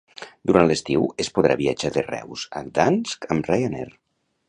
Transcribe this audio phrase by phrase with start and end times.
[0.51, 3.89] Durant l'estiu es podrà viatjar de Reus a Gdansk amb Ryanair.